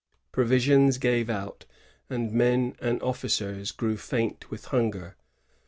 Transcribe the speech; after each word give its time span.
Provisions 0.31 0.97
gave 0.97 1.29
out, 1.29 1.65
and 2.09 2.31
men 2.33 2.75
and 2.81 2.99
officers 3.03 3.71
grew 3.71 3.97
faint 3.97 4.49
with 4.49 4.65
hunger. 4.65 5.15